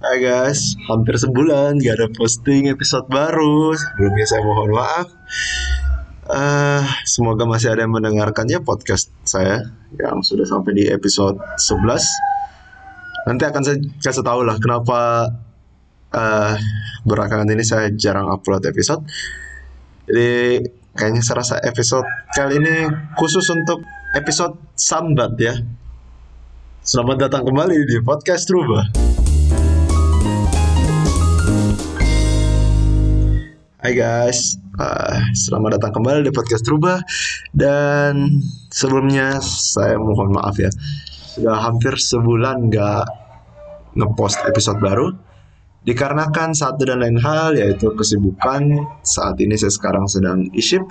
[0.00, 3.76] Hai guys, hampir sebulan gak ada posting episode baru.
[3.76, 5.12] Sebelumnya saya mohon maaf.
[6.24, 9.60] Eh, semoga masih ada yang mendengarkannya podcast saya
[10.00, 12.00] yang sudah sampai di episode 11.
[13.28, 15.28] Nanti akan saya kasih tahu lah kenapa
[16.16, 16.56] eh
[17.04, 19.04] belakangan ini saya jarang upload episode.
[20.08, 20.64] Jadi
[20.96, 22.88] kayaknya saya rasa episode kali ini
[23.20, 23.84] khusus untuk
[24.16, 25.60] episode sambat ya.
[26.80, 29.19] Selamat datang kembali di podcast Rubah.
[33.80, 37.00] Hai guys, uh, selamat datang kembali di podcast Rubah.
[37.48, 38.28] Dan
[38.68, 40.68] sebelumnya saya mohon maaf ya
[41.32, 43.04] sudah hampir sebulan nggak
[43.96, 45.16] ngepost episode baru.
[45.80, 50.84] Dikarenakan satu dan lain hal yaitu kesibukan saat ini saya sekarang sedang isip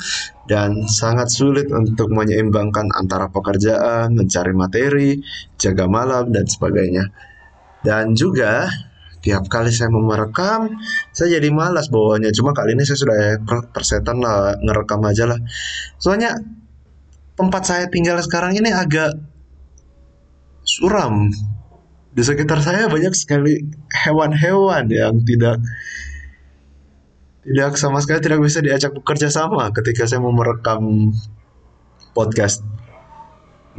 [0.49, 5.21] dan sangat sulit untuk menyeimbangkan antara pekerjaan, mencari materi,
[5.61, 7.05] jaga malam dan sebagainya.
[7.85, 8.66] Dan juga
[9.19, 10.71] tiap kali saya mau merekam
[11.11, 12.31] saya jadi malas bawanya.
[12.31, 15.39] Cuma kali ini saya sudah per- persetan lah ngerekam aja lah.
[15.99, 16.39] Soalnya
[17.35, 19.16] tempat saya tinggal sekarang ini agak
[20.63, 21.31] suram.
[22.09, 23.63] Di sekitar saya banyak sekali
[23.94, 25.61] hewan-hewan yang tidak
[27.45, 31.13] tidak sama sekali tidak bisa diajak bekerja sama ketika saya mau merekam
[32.11, 32.61] podcast.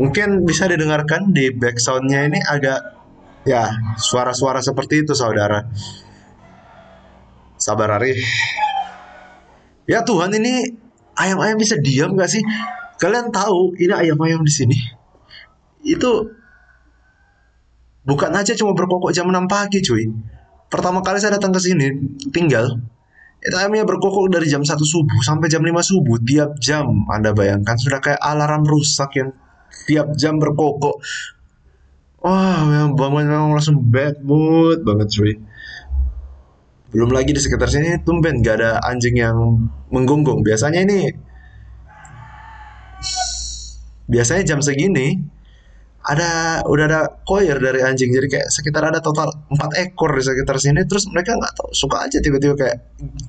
[0.00, 2.99] Mungkin bisa didengarkan di backsoundnya ini agak
[3.48, 5.64] Ya, suara-suara seperti itu saudara.
[7.56, 8.16] Sabar Ari.
[9.88, 10.76] Ya Tuhan ini
[11.16, 12.40] ayam-ayam bisa diam gak sih?
[13.00, 14.78] Kalian tahu ini ayam-ayam di sini.
[15.80, 16.30] Itu
[18.04, 20.04] bukan aja cuma berkokok jam 6 pagi cuy.
[20.68, 21.90] Pertama kali saya datang ke sini
[22.30, 22.78] tinggal
[23.40, 27.72] itu ayamnya berkokok dari jam 1 subuh sampai jam 5 subuh tiap jam Anda bayangkan
[27.80, 29.32] sudah kayak alarm rusak yang
[29.88, 31.00] tiap jam berkokok
[32.20, 35.32] Wah, yang bangun memang langsung bad mood banget cuy.
[36.92, 40.44] Belum lagi di sekitar sini tumben gak ada anjing yang menggonggong.
[40.44, 41.08] Biasanya ini
[44.10, 45.22] biasanya jam segini
[46.10, 46.30] ada
[46.66, 48.10] udah ada koir dari anjing.
[48.10, 50.82] Jadi kayak sekitar ada total 4 ekor di sekitar sini.
[50.82, 52.76] Terus mereka nggak tahu suka aja tiba-tiba kayak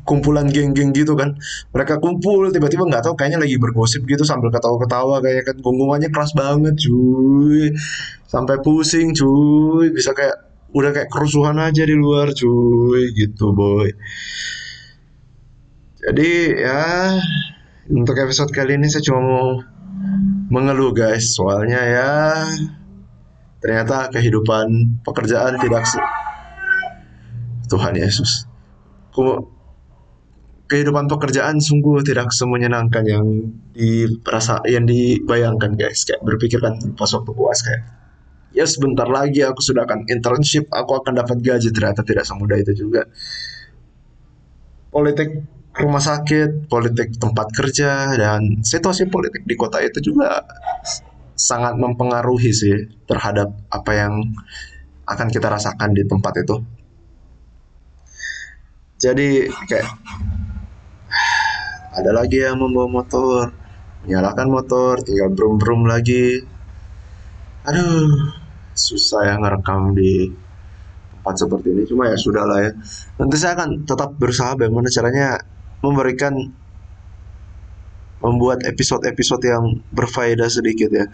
[0.01, 1.37] kumpulan geng-geng gitu kan.
[1.77, 5.21] Mereka kumpul tiba-tiba nggak tahu kayaknya lagi bergosip gitu sambil ketawa-ketawa.
[5.21, 7.69] Kayak kan gonggongannya keras banget cuy.
[8.25, 9.93] Sampai pusing cuy.
[9.93, 13.13] Bisa kayak udah kayak kerusuhan aja di luar cuy.
[13.13, 13.93] Gitu boy.
[16.01, 17.13] Jadi ya
[17.93, 19.47] untuk episode kali ini saya cuma mau
[20.51, 21.31] mengeluh guys.
[21.33, 22.11] Soalnya ya
[23.63, 26.03] ternyata kehidupan pekerjaan tidak se-
[27.71, 28.45] Tuhan Yesus.
[30.67, 33.25] Kehidupan pekerjaan sungguh tidak semenyenangkan yang
[33.75, 36.03] dirasa yang dibayangkan guys.
[36.03, 37.83] Kayak berpikirkan pas waktu puas kayak
[38.51, 41.71] ya sebentar lagi aku sudah akan internship aku akan dapat gaji.
[41.71, 43.07] Ternyata tidak semudah itu juga.
[44.91, 50.43] Politik rumah sakit, politik tempat kerja, dan situasi politik di kota itu juga
[51.35, 52.77] sangat mempengaruhi sih
[53.07, 54.13] terhadap apa yang
[55.07, 56.55] akan kita rasakan di tempat itu.
[59.01, 59.89] Jadi kayak
[61.97, 63.49] ada lagi yang membawa motor,
[64.05, 66.43] menyalakan motor, tinggal brum-brum lagi.
[67.65, 68.33] Aduh,
[68.75, 70.29] susah ya ngerekam di
[71.17, 71.83] tempat seperti ini.
[71.89, 72.71] Cuma ya sudah lah ya.
[73.17, 75.37] Nanti saya akan tetap berusaha bagaimana caranya
[75.81, 76.33] memberikan
[78.21, 81.05] membuat episode-episode yang berfaedah sedikit ya.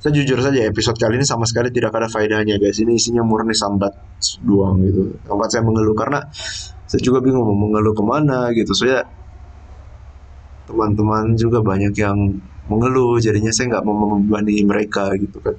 [0.00, 2.80] Saya jujur saja episode kali ini sama sekali tidak ada faedahnya guys.
[2.80, 3.92] Ini isinya murni sambat
[4.40, 5.12] doang gitu.
[5.28, 6.24] Sambat saya mengeluh karena
[6.88, 8.72] saya juga bingung mau mengeluh ke mana gitu.
[8.72, 9.04] Saya
[10.64, 12.16] teman-teman juga banyak yang
[12.70, 15.58] mengeluh jadinya saya nggak mau membebani mereka gitu kan.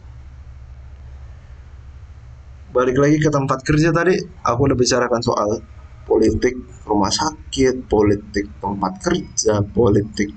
[2.72, 4.16] Balik lagi ke tempat kerja tadi,
[4.48, 5.60] aku udah bicarakan soal
[6.08, 6.56] politik
[6.88, 7.41] rumah sakit,
[7.86, 10.32] politik tempat kerja, politik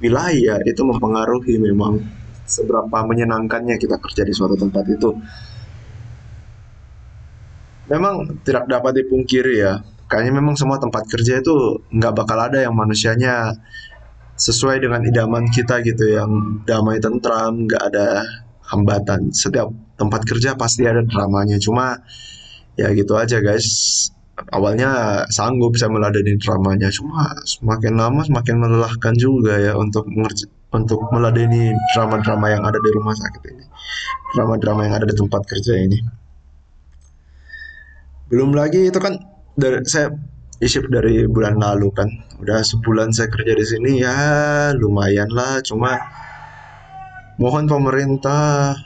[0.00, 2.00] wilayah itu mempengaruhi memang
[2.46, 5.10] seberapa menyenangkannya kita kerja di suatu tempat itu.
[7.86, 9.78] Memang tidak dapat dipungkiri ya,
[10.10, 11.54] kayaknya memang semua tempat kerja itu
[11.92, 13.54] nggak bakal ada yang manusianya
[14.36, 18.26] sesuai dengan idaman kita gitu, yang damai tentram, nggak ada
[18.74, 19.30] hambatan.
[19.30, 22.02] Setiap tempat kerja pasti ada dramanya, cuma
[22.74, 24.10] ya gitu aja guys
[24.52, 30.04] awalnya sanggup saya meladeni dramanya cuma semakin lama semakin melelahkan juga ya untuk
[30.76, 33.64] untuk meladeni drama-drama yang ada di rumah sakit ini.
[34.36, 35.98] Drama-drama yang ada di tempat kerja ini.
[38.28, 39.16] Belum lagi itu kan
[39.56, 40.12] dari saya
[40.60, 42.08] isip dari bulan lalu kan.
[42.42, 44.18] Udah sebulan saya kerja di sini ya
[44.76, 45.96] lumayan lah cuma
[47.40, 48.76] mohon pemerintah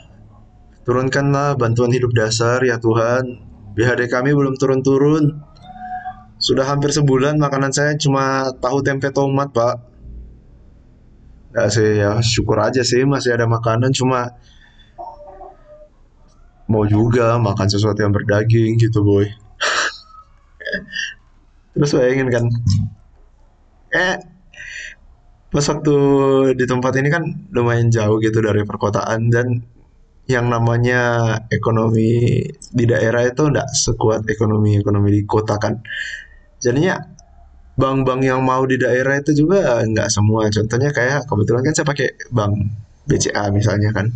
[0.87, 5.39] turunkanlah bantuan hidup dasar ya Tuhan BHD kami belum turun-turun.
[6.41, 9.75] Sudah hampir sebulan makanan saya cuma tahu tempe tomat, Pak.
[11.51, 14.39] Ya sih, ya syukur aja sih masih ada makanan cuma
[16.71, 19.27] mau juga makan sesuatu yang berdaging gitu, boy.
[21.75, 22.43] Terus bayangin kan,
[23.91, 24.15] eh
[25.51, 25.95] pas waktu
[26.55, 29.67] di tempat ini kan lumayan jauh gitu dari perkotaan dan
[30.29, 35.81] yang namanya ekonomi di daerah itu enggak sekuat ekonomi ekonomi di kota kan.
[36.61, 36.97] Jadinya
[37.75, 40.47] bank-bank yang mau di daerah itu juga nggak semua.
[40.53, 42.53] Contohnya kayak kebetulan kan saya pakai bank
[43.09, 44.07] BCA misalnya kan.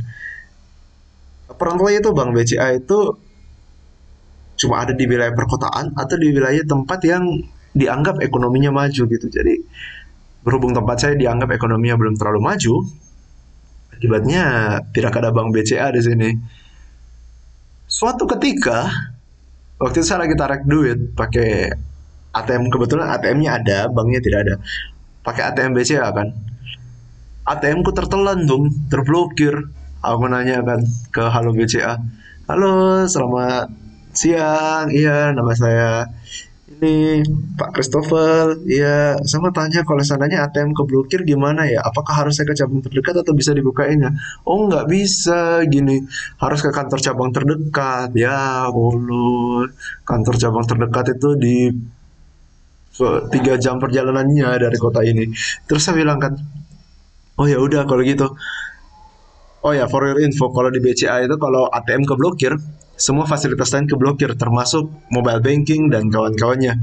[1.56, 3.00] Perantauannya itu bank BCA itu
[4.56, 7.28] cuma ada di wilayah perkotaan atau di wilayah tempat yang
[7.76, 9.28] dianggap ekonominya maju gitu.
[9.28, 9.60] Jadi
[10.46, 12.76] berhubung tempat saya dianggap ekonominya belum terlalu maju
[13.96, 14.44] akibatnya
[14.92, 16.30] tidak ada bank BCA di sini
[17.88, 18.92] suatu ketika
[19.80, 21.72] waktu itu saya lagi tarik duit pakai
[22.36, 24.56] ATM kebetulan ATM-nya ada, banknya tidak ada.
[25.24, 26.36] Pakai ATM BCA kan.
[27.48, 29.72] ATM ku tertelan dong, terblokir.
[30.04, 30.84] Aku nanya kan
[31.16, 31.98] ke Halo BCA.
[32.46, 33.72] Halo, selamat
[34.12, 34.92] siang.
[34.92, 36.12] Iya, nama saya
[36.66, 37.22] ini
[37.60, 38.58] Pak Christopher.
[38.66, 41.80] Iya, sama tanya kalau seandainya ATM keblokir gimana ya?
[41.86, 44.10] Apakah harus saya ke cabang terdekat atau bisa dibukainnya?
[44.50, 45.62] Oh, nggak bisa.
[45.70, 46.02] Gini,
[46.42, 48.10] harus ke kantor cabang terdekat.
[48.18, 49.70] Ya, Allah.
[50.10, 51.58] Kantor cabang terdekat itu di
[53.32, 55.28] tiga jam perjalanannya dari kota ini
[55.68, 56.34] terus saya bilang kan
[57.36, 58.32] oh ya udah kalau gitu
[59.68, 62.56] oh ya for your info kalau di BCA itu kalau ATM keblokir
[62.96, 66.80] semua fasilitas lain keblokir termasuk mobile banking dan kawan-kawannya.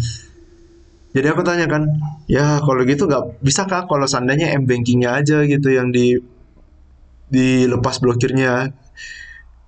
[1.12, 1.84] Jadi aku tanya kan
[2.24, 6.16] ya kalau gitu nggak bisa kak kalau seandainya m bankingnya aja gitu yang di
[7.32, 8.72] dilepas blokirnya?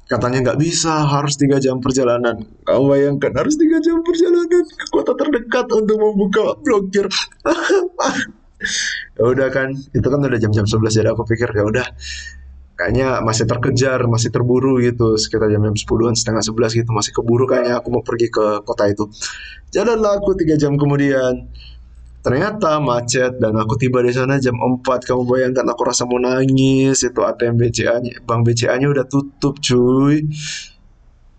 [0.05, 2.45] Katanya nggak bisa harus tiga jam perjalanan.
[2.65, 7.09] Kamu bayangkan harus tiga jam perjalanan ke kota terdekat untuk membuka blokir.
[9.15, 11.85] Ya udah kan itu kan udah jam-jam 11 jadi aku pikir ya udah
[12.75, 17.47] kayaknya masih terkejar masih terburu gitu sekitar jam jam 10 setengah 11 gitu masih keburu
[17.47, 19.07] kayaknya aku mau pergi ke kota itu
[19.71, 21.47] jalanlah aku tiga jam kemudian
[22.25, 24.81] Ternyata macet dan aku tiba di sana jam 4.
[24.81, 27.05] Kamu bayangkan aku rasa mau nangis.
[27.05, 30.25] Itu ATM BCA-nya, bank BCA-nya udah tutup, cuy.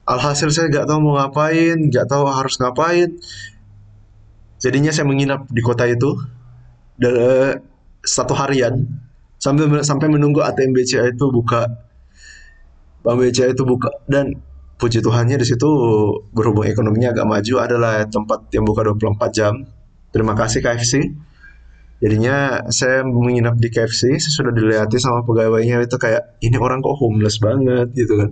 [0.06, 3.18] Alhasil saya nggak tahu mau ngapain, nggak tahu harus ngapain.
[4.62, 6.22] Jadinya saya menginap di kota itu
[8.06, 8.86] satu harian
[9.46, 11.70] sampai sampai menunggu ATM BCA itu buka.
[13.06, 14.34] Bank BCA itu buka dan
[14.82, 15.70] puji Tuhannya di situ
[16.34, 19.54] berhubung ekonominya agak maju adalah tempat yang buka 24 jam
[20.16, 21.12] Terima kasih KFC.
[22.00, 26.96] Jadinya saya menginap di KFC, saya sudah dilihati sama pegawainya itu kayak ini orang kok
[26.96, 28.32] homeless banget gitu kan.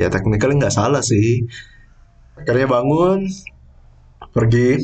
[0.00, 1.44] Ya tekniknya nggak salah sih.
[2.40, 3.28] Akhirnya bangun,
[4.32, 4.80] pergi,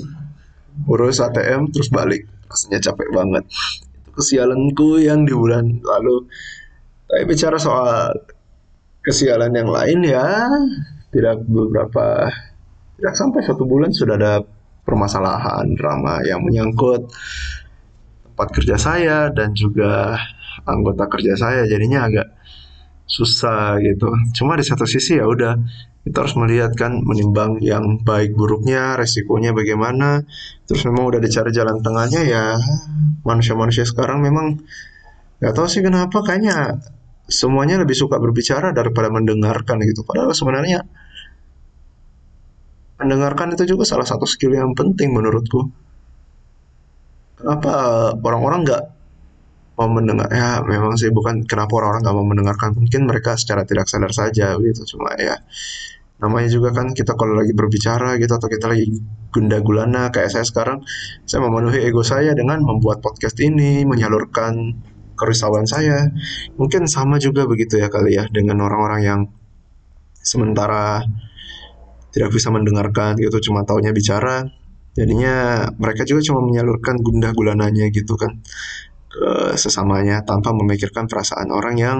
[0.84, 2.28] urus ATM, terus balik.
[2.52, 3.48] Rasanya capek banget.
[4.16, 6.24] Kesialanku yang di bulan lalu.
[7.06, 8.16] Tapi bicara soal
[9.04, 10.50] kesialan yang lain ya,
[11.14, 12.26] tidak beberapa,
[12.98, 14.42] tidak sampai satu bulan sudah ada
[14.82, 17.06] permasalahan drama yang menyangkut
[18.24, 20.18] tempat kerja saya dan juga
[20.66, 22.26] anggota kerja saya jadinya agak
[23.06, 24.10] susah gitu.
[24.34, 25.54] Cuma di satu sisi ya udah
[26.06, 30.22] kita harus melihat kan menimbang yang baik buruknya, resikonya bagaimana.
[30.66, 32.44] Terus memang udah dicari jalan tengahnya ya
[33.22, 34.58] manusia-manusia sekarang memang
[35.42, 36.78] nggak tahu sih kenapa kayaknya
[37.26, 40.06] semuanya lebih suka berbicara daripada mendengarkan gitu.
[40.06, 40.86] Padahal sebenarnya
[42.96, 45.68] mendengarkan itu juga salah satu skill yang penting menurutku
[47.36, 47.72] kenapa
[48.16, 48.82] orang-orang nggak
[49.76, 52.70] mau mendengar ya memang sih bukan kenapa orang-orang nggak mau mendengarkan.
[52.76, 54.96] Mungkin mereka secara tidak sadar saja gitu.
[54.96, 55.36] Cuma ya
[56.16, 58.88] namanya juga kan kita kalau lagi berbicara gitu atau kita lagi
[59.28, 60.80] gunda gulana kayak saya sekarang
[61.28, 64.80] saya memenuhi ego saya dengan membuat podcast ini menyalurkan
[65.12, 66.08] kerisauan saya.
[66.56, 69.20] Mungkin sama juga begitu ya kali ya dengan orang-orang yang
[70.24, 71.04] sementara
[72.16, 73.52] tidak bisa mendengarkan gitu.
[73.52, 74.48] Cuma taunya bicara
[74.96, 78.40] jadinya mereka juga cuma menyalurkan gundah gulananya gitu kan
[79.16, 81.98] ke sesamanya tanpa memikirkan perasaan orang yang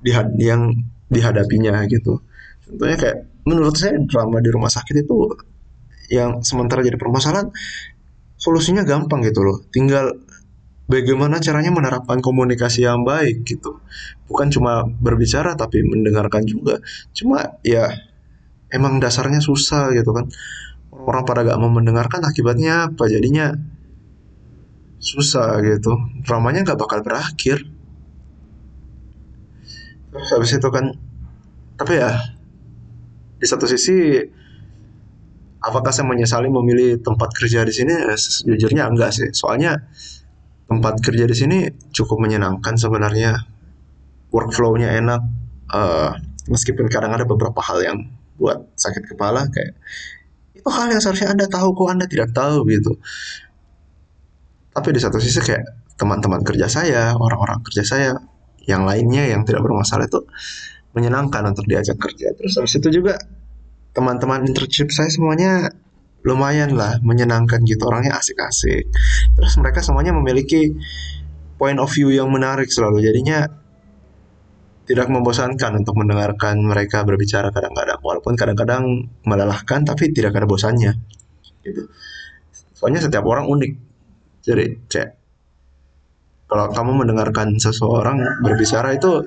[0.00, 0.72] dihad yang
[1.12, 2.24] dihadapinya gitu.
[2.64, 5.36] Contohnya kayak menurut saya drama di rumah sakit itu
[6.08, 7.52] yang sementara jadi permasalahan
[8.40, 9.60] solusinya gampang gitu loh.
[9.68, 10.16] Tinggal
[10.88, 13.82] bagaimana caranya menerapkan komunikasi yang baik gitu.
[14.26, 16.80] Bukan cuma berbicara tapi mendengarkan juga.
[17.12, 17.90] Cuma ya
[18.72, 20.26] emang dasarnya susah gitu kan.
[20.96, 23.04] Orang pada gak mau mendengarkan akibatnya apa?
[23.06, 23.52] Jadinya
[25.00, 25.92] susah gitu.
[26.24, 27.62] Dramanya gak bakal berakhir.
[30.12, 30.96] Terus habis itu kan
[31.76, 32.08] tapi ya
[33.36, 34.16] di satu sisi
[35.60, 37.92] apakah saya menyesali memilih tempat kerja di sini?
[37.92, 39.28] Eh, sejujurnya enggak sih.
[39.36, 39.76] Soalnya
[40.66, 41.58] tempat kerja di sini
[41.92, 43.44] cukup menyenangkan sebenarnya.
[44.32, 45.20] Workflow-nya enak.
[45.76, 46.10] Eh,
[46.48, 47.98] meskipun kadang ada beberapa hal yang
[48.36, 49.74] buat sakit kepala kayak
[50.52, 52.68] itu hal yang seharusnya anda tahu kok anda tidak tahu?
[52.68, 53.00] gitu
[54.76, 58.08] tapi di satu sisi kayak teman-teman kerja saya orang-orang kerja saya
[58.68, 60.20] yang lainnya yang tidak bermasalah itu
[60.92, 62.36] menyenangkan untuk diajak kerja.
[62.36, 63.16] Terus habis itu juga
[63.96, 65.72] teman-teman internship saya semuanya
[66.26, 67.88] lumayan lah menyenangkan gitu.
[67.88, 68.84] Orangnya asik-asik.
[69.38, 70.76] Terus mereka semuanya memiliki
[71.56, 73.00] point of view yang menarik selalu.
[73.00, 73.48] Jadinya
[74.88, 78.02] tidak membosankan untuk mendengarkan mereka berbicara kadang-kadang.
[78.02, 80.92] Walaupun kadang-kadang melelahkan tapi tidak ada bosannya.
[81.62, 81.86] Gitu.
[82.76, 83.85] Soalnya setiap orang unik
[84.46, 85.10] jadi kayak
[86.46, 89.26] kalau kamu mendengarkan seseorang berbicara itu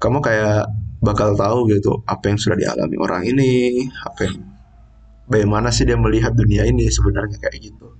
[0.00, 0.72] kamu kayak
[1.04, 4.40] bakal tahu gitu apa yang sudah dialami orang ini apa yang
[5.28, 7.92] bagaimana sih dia melihat dunia ini sebenarnya kayak gitu.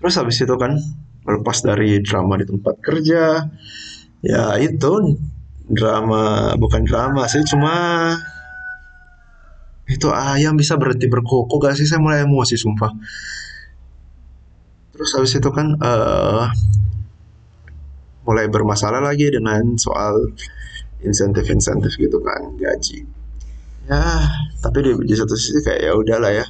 [0.00, 0.74] Terus habis itu kan
[1.22, 3.46] melepas dari drama di tempat kerja
[4.22, 4.92] ya itu
[5.70, 7.74] drama bukan drama sih cuma
[9.92, 11.84] itu ayam bisa berhenti berkokok gak sih?
[11.84, 12.92] Saya mulai emosi sumpah.
[14.92, 16.46] Terus habis itu kan eh
[18.22, 20.30] mulai bermasalah lagi dengan soal
[21.02, 23.02] insentif-insentif gitu kan gaji.
[23.90, 24.02] Ya
[24.62, 26.46] tapi di, di satu sisi kayak ya udahlah ya.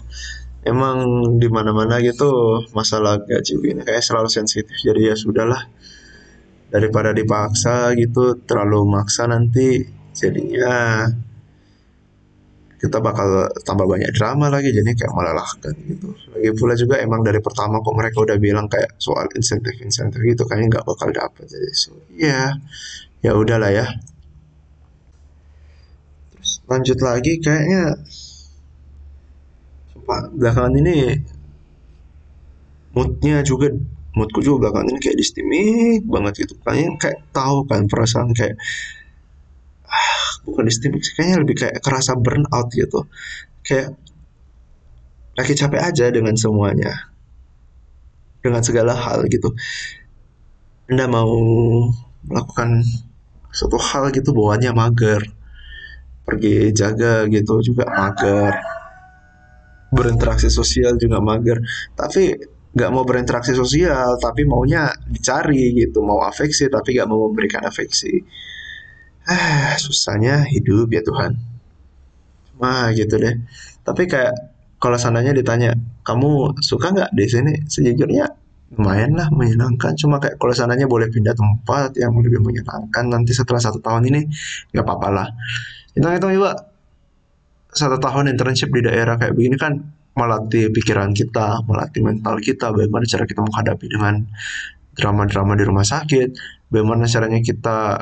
[0.63, 1.03] Emang
[1.43, 4.77] di mana-mana gitu masalah gaji ini kayak selalu sensitif.
[4.79, 5.67] Jadi ya sudahlah.
[6.73, 9.85] Daripada dipaksa gitu terlalu maksa nanti
[10.17, 11.05] jadinya
[12.83, 16.11] kita bakal tambah banyak drama lagi jadi kayak melelahkan gitu.
[16.35, 20.43] Lagi pula juga emang dari pertama kok mereka udah bilang kayak soal insentif insentif gitu
[20.43, 22.59] kayaknya nggak bakal dapet jadi so ya
[23.23, 23.87] ya udahlah ya.
[26.35, 27.95] Terus lanjut lagi kayaknya
[29.95, 31.23] sumpah belakangan ini
[32.99, 33.71] moodnya juga
[34.19, 36.59] moodku juga belakangan ini kayak distimik banget gitu.
[36.67, 38.59] Kayaknya kayak tahu kan perasaan kayak
[40.43, 43.07] bukan distimik sih kayaknya lebih kayak kerasa burnout gitu.
[43.63, 43.95] Kayak
[45.39, 47.13] lagi capek aja dengan semuanya.
[48.43, 49.55] Dengan segala hal gitu.
[50.91, 51.31] Anda mau
[52.27, 52.83] melakukan
[53.55, 55.23] suatu hal gitu bawaannya mager.
[56.27, 58.53] Pergi jaga gitu juga mager.
[59.95, 61.63] Berinteraksi sosial juga mager.
[61.95, 62.35] Tapi
[62.73, 66.03] nggak mau berinteraksi sosial tapi maunya dicari gitu.
[66.03, 68.21] Mau afeksi tapi nggak mau memberikan afeksi
[69.29, 71.39] ah susahnya hidup ya Tuhan.
[72.59, 73.35] Wah gitu deh.
[73.83, 74.35] Tapi kayak
[74.83, 77.53] kalau seandainya ditanya kamu suka nggak di sini?
[77.67, 78.27] Sejujurnya
[78.79, 79.95] lumayan lah menyenangkan.
[79.99, 84.21] Cuma kayak kalau seandainya boleh pindah tempat yang lebih menyenangkan nanti setelah satu tahun ini
[84.75, 85.29] nggak apa-apa lah.
[85.95, 86.73] Hitung-hitung juga
[87.73, 89.81] satu tahun internship di daerah kayak begini kan
[90.13, 94.15] melatih pikiran kita, melatih mental kita, bagaimana cara kita menghadapi dengan
[94.93, 96.37] drama-drama di rumah sakit,
[96.69, 97.97] bagaimana caranya kita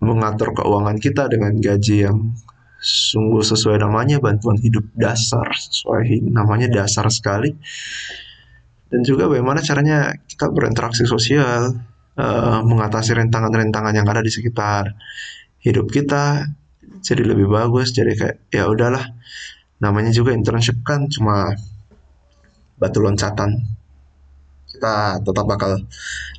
[0.00, 2.32] mengatur keuangan kita dengan gaji yang
[2.80, 7.52] sungguh sesuai namanya bantuan hidup dasar, sesuai namanya dasar sekali.
[8.90, 11.76] Dan juga bagaimana caranya kita berinteraksi sosial,
[12.16, 14.96] uh, mengatasi rintangan-rintangan yang ada di sekitar
[15.60, 16.48] hidup kita
[17.04, 19.04] jadi lebih bagus jadi kayak ya udahlah.
[19.80, 21.52] Namanya juga internship kan cuma
[22.76, 23.60] batu loncatan.
[24.68, 25.84] Kita tetap bakal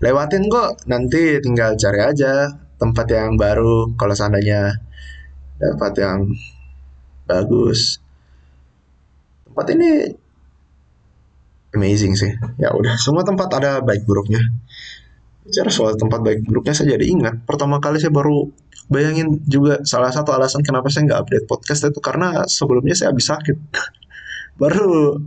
[0.01, 2.49] lewatin kok nanti tinggal cari aja
[2.81, 4.81] tempat yang baru kalau seandainya
[5.61, 6.33] dapat yang
[7.29, 8.01] bagus.
[9.45, 10.09] Tempat ini
[11.77, 12.33] amazing sih.
[12.57, 14.41] Ya udah semua tempat ada baik buruknya.
[15.45, 17.45] Bicara soal tempat baik buruknya saya jadi ingat.
[17.45, 18.49] Pertama kali saya baru
[18.89, 23.29] bayangin juga salah satu alasan kenapa saya nggak update podcast itu karena sebelumnya saya habis
[23.29, 23.57] sakit.
[24.61, 25.17] Baru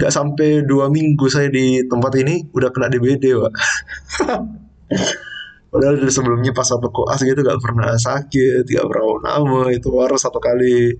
[0.00, 3.52] nggak sampai dua minggu saya di tempat ini udah kena DBD pak
[5.70, 10.18] padahal dari sebelumnya pas satu koas gitu nggak pernah sakit nggak pernah nama itu baru
[10.18, 10.98] satu kali.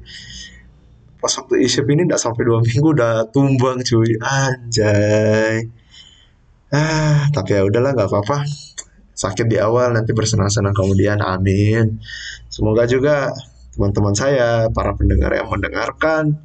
[1.21, 4.17] Pas waktu isep ini nggak sampai dua minggu udah tumbang cuy.
[4.23, 5.69] Anjay.
[6.73, 8.47] Ah tapi ya udahlah nggak apa-apa.
[9.13, 11.21] Sakit di awal nanti bersenang-senang kemudian.
[11.21, 12.01] Amin.
[12.49, 13.29] Semoga juga
[13.77, 16.41] teman-teman saya para pendengar yang mendengarkan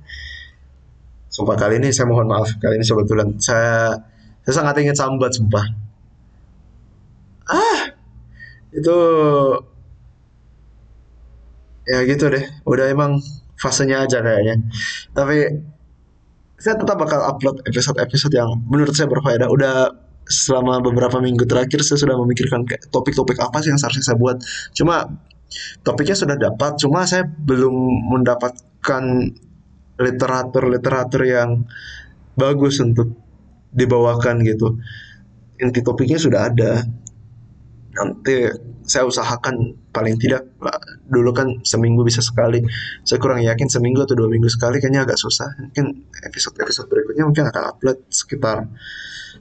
[1.31, 2.47] sumpah kali ini saya mohon maaf.
[2.59, 3.95] Kali ini kebetulan saya
[4.43, 5.65] saya sangat ingin sambat sumpah.
[7.45, 7.84] Ah
[8.75, 8.97] itu
[11.85, 13.21] ya gitu deh udah emang
[13.55, 14.59] fasenya aja kayaknya
[15.15, 15.63] tapi
[16.59, 22.01] saya tetap bakal upload episode-episode yang menurut saya berfaedah udah selama beberapa minggu terakhir saya
[22.01, 24.37] sudah memikirkan topik-topik apa sih yang seharusnya saya buat.
[24.73, 25.05] Cuma
[25.85, 27.73] topiknya sudah dapat, cuma saya belum
[28.17, 29.03] mendapatkan
[30.01, 31.69] literatur-literatur yang
[32.35, 33.13] bagus untuk
[33.71, 34.81] dibawakan gitu.
[35.61, 36.83] Inti topiknya sudah ada.
[37.95, 38.51] Nanti
[38.85, 40.45] saya usahakan paling tidak
[41.07, 42.61] dulu kan seminggu bisa sekali.
[43.01, 45.49] Saya kurang yakin seminggu atau dua minggu sekali kayaknya agak susah.
[45.57, 48.67] Mungkin episode-episode berikutnya mungkin akan upload sekitar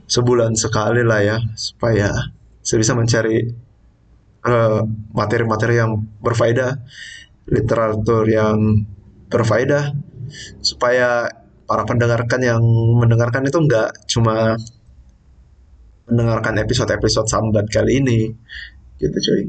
[0.05, 2.13] sebulan sekali lah ya supaya
[2.61, 3.37] saya bisa mencari
[4.45, 4.81] eh,
[5.13, 6.71] materi-materi uh, yang berfaedah,
[7.49, 8.85] literatur yang
[9.29, 9.93] berfaedah
[10.61, 11.29] supaya
[11.65, 12.61] para pendengarkan yang
[12.97, 14.57] mendengarkan itu enggak cuma
[16.09, 18.19] mendengarkan episode-episode sambat kali ini.
[18.97, 19.43] Gitu cuy.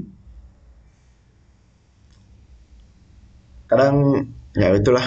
[3.66, 5.04] Kadang ya itulah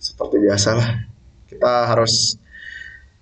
[0.00, 0.90] seperti biasa lah
[1.46, 2.40] kita harus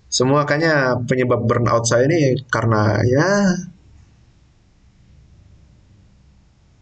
[0.09, 3.29] semua kayaknya penyebab burnout saya ini karena ya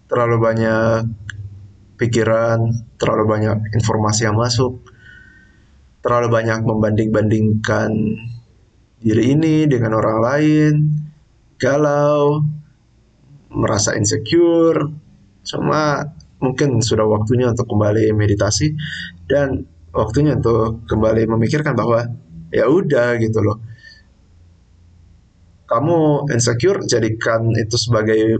[0.07, 1.03] terlalu banyak
[1.99, 4.79] pikiran, terlalu banyak informasi yang masuk,
[5.99, 7.91] terlalu banyak membanding-bandingkan
[8.97, 10.73] diri ini dengan orang lain,
[11.61, 12.41] galau,
[13.53, 14.89] merasa insecure,
[15.45, 18.77] cuma mungkin sudah waktunya untuk kembali meditasi
[19.25, 22.05] dan waktunya untuk kembali memikirkan bahwa
[22.53, 23.57] ya udah gitu loh.
[25.67, 28.39] Kamu insecure jadikan itu sebagai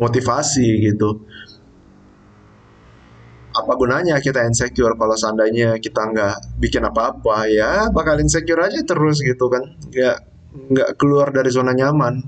[0.00, 1.22] motivasi gitu
[3.62, 7.48] apa gunanya kita insecure kalau seandainya kita nggak bikin apa-apa?
[7.48, 9.76] Ya bakal insecure aja terus gitu kan.
[9.88, 10.16] Nggak
[10.50, 12.20] nggak keluar dari zona nyaman.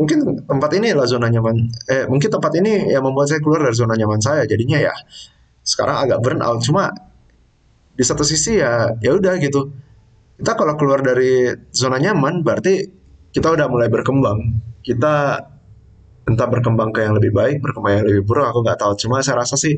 [0.00, 1.56] Mungkin tempat ini lah zona nyaman.
[1.86, 4.94] Eh mungkin tempat ini yang membuat saya keluar dari zona nyaman saya jadinya ya.
[5.62, 6.90] Sekarang agak burn out cuma
[7.92, 9.70] di satu sisi ya ya udah gitu.
[10.40, 12.82] Kita kalau keluar dari zona nyaman berarti
[13.30, 14.58] kita udah mulai berkembang.
[14.82, 15.38] Kita
[16.22, 18.92] entah berkembang ke yang lebih baik, berkembang yang lebih buruk, aku nggak tahu.
[18.98, 19.74] Cuma saya rasa sih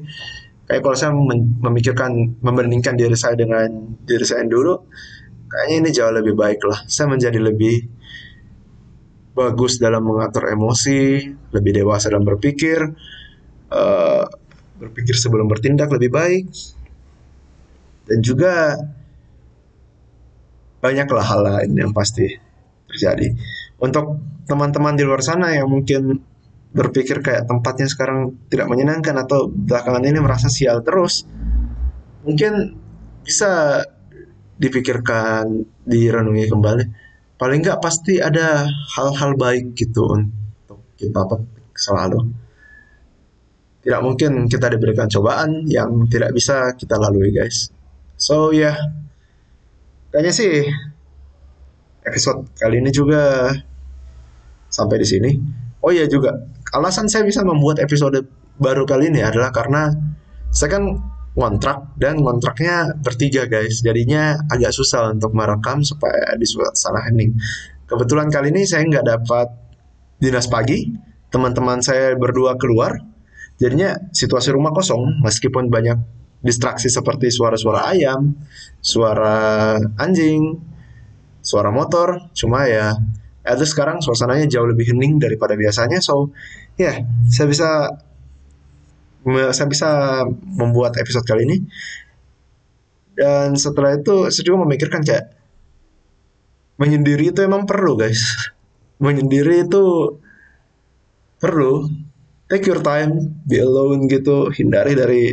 [0.64, 1.12] kayak kalau saya
[1.60, 4.74] memikirkan membandingkan diri saya dengan diri saya yang dulu,
[5.48, 6.84] kayaknya ini jauh lebih baik lah.
[6.84, 7.84] Saya menjadi lebih
[9.34, 12.78] bagus dalam mengatur emosi, lebih dewasa dalam berpikir,
[13.74, 14.24] uh,
[14.78, 16.44] berpikir sebelum bertindak lebih baik,
[18.06, 18.78] dan juga
[20.84, 22.28] banyaklah hal lain yang pasti
[22.92, 23.32] terjadi.
[23.80, 26.20] Untuk teman-teman di luar sana yang mungkin
[26.74, 31.22] berpikir kayak tempatnya sekarang tidak menyenangkan atau belakangan ini merasa sial terus,
[32.26, 32.74] mungkin
[33.22, 33.82] bisa
[34.58, 36.84] dipikirkan, direnungi kembali.
[37.38, 41.22] Paling nggak pasti ada hal-hal baik gitu untuk kita
[41.74, 42.30] selalu.
[43.84, 47.70] Tidak mungkin kita diberikan cobaan yang tidak bisa kita lalui guys.
[48.18, 48.76] So ya, yeah.
[50.10, 50.52] kayaknya sih
[52.06, 53.52] episode kali ini juga
[54.70, 55.30] sampai di sini.
[55.84, 56.32] Oh iya juga,
[56.74, 58.26] alasan saya bisa membuat episode
[58.58, 59.94] baru kali ini adalah karena
[60.50, 60.84] saya kan
[61.34, 63.82] kontrak dan kontraknya bertiga guys.
[63.82, 67.34] Jadinya agak susah untuk merekam supaya di salah hening
[67.84, 69.48] kebetulan kali ini saya nggak dapat
[70.18, 70.90] dinas pagi.
[71.30, 72.94] Teman-teman saya berdua keluar.
[73.58, 75.98] Jadinya situasi rumah kosong meskipun banyak
[76.42, 78.34] distraksi seperti suara-suara ayam
[78.78, 80.58] suara anjing
[81.42, 82.30] suara motor.
[82.34, 82.94] Cuma ya
[83.44, 85.98] itu sekarang suasananya jauh lebih hening daripada biasanya.
[85.98, 86.30] So
[86.74, 87.68] ya saya bisa
[89.56, 89.90] saya bisa
[90.44, 91.58] membuat episode kali ini.
[93.14, 95.32] Dan setelah itu saya juga memikirkan kayak
[96.76, 98.52] menyendiri itu emang perlu guys.
[99.04, 100.18] Menyendiri itu
[101.38, 101.88] perlu.
[102.44, 105.32] Take your time be alone gitu hindari dari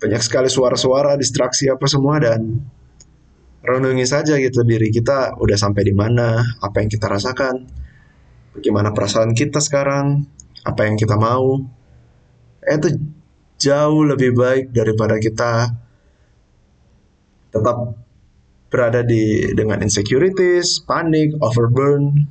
[0.00, 2.56] banyak sekali suara-suara distraksi apa semua dan
[3.66, 7.66] renungi saja gitu diri kita udah sampai di mana, apa yang kita rasakan,
[8.54, 10.22] bagaimana perasaan kita sekarang,
[10.66, 11.62] apa yang kita mau.
[12.66, 12.98] Itu
[13.56, 15.70] jauh lebih baik daripada kita
[17.54, 17.76] tetap
[18.68, 22.26] berada di dengan insecurities, panik, overburn,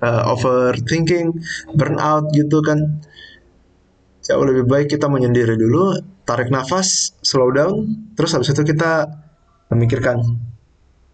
[0.00, 1.34] uh, overthinking,
[1.74, 3.02] burnout gitu kan.
[4.22, 9.10] Jauh lebih baik kita menyendiri dulu, tarik nafas, slow down, terus habis itu kita
[9.74, 10.22] memikirkan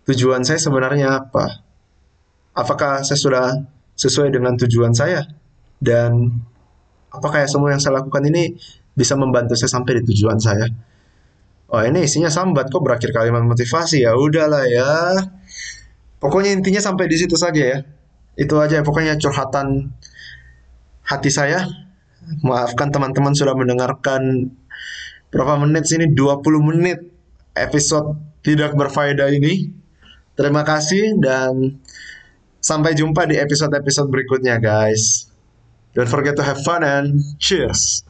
[0.05, 1.65] tujuan saya sebenarnya apa.
[2.57, 3.47] Apakah saya sudah
[3.97, 5.25] sesuai dengan tujuan saya
[5.81, 6.33] dan
[7.13, 8.57] apakah ya semua yang saya lakukan ini
[8.97, 10.67] bisa membantu saya sampai di tujuan saya.
[11.67, 15.19] Oh ini isinya sambat kok berakhir kalimat motivasi ya udahlah ya.
[16.17, 17.79] Pokoknya intinya sampai di situ saja ya.
[18.39, 19.93] Itu aja pokoknya curhatan
[21.05, 21.69] hati saya.
[22.43, 24.51] Maafkan teman-teman sudah mendengarkan
[25.31, 26.99] berapa menit sini 20 menit
[27.55, 29.71] episode tidak berfaedah ini.
[30.37, 31.81] Terima kasih dan
[32.63, 35.27] sampai jumpa di episode-episode berikutnya guys.
[35.97, 38.05] Don't forget to have fun and cheers.